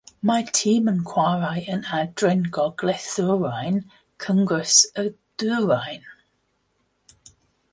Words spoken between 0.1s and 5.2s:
Mae'r tîm yn chwarae yn Adran Gogledd-ddwyrain Cyngres y